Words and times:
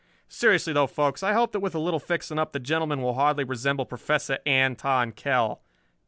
"Seriously 0.29 0.73
though, 0.73 0.87
folks, 0.87 1.21
I 1.21 1.33
hope 1.33 1.51
that 1.51 1.59
with 1.59 1.75
a 1.75 1.79
little 1.79 1.99
fixing 1.99 2.39
up 2.39 2.53
the 2.53 2.59
gentleman 2.59 3.03
will 3.03 3.13
hardly 3.13 3.43
resemble 3.43 3.85
Professor 3.85 4.39
Anton 4.47 5.11
Kell. 5.11 5.61